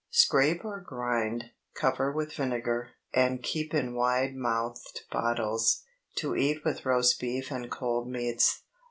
Scrape 0.09 0.65
or 0.65 0.81
grind, 0.81 1.51
cover 1.75 2.11
with 2.11 2.33
vinegar, 2.33 2.89
and 3.13 3.43
keep 3.43 3.71
in 3.71 3.93
wide 3.93 4.33
mouthed 4.33 5.01
bottles. 5.11 5.83
To 6.15 6.35
eat 6.35 6.65
with 6.65 6.87
roast 6.87 7.19
beef 7.19 7.51
and 7.51 7.69
cold 7.69 8.09
meats. 8.09 8.63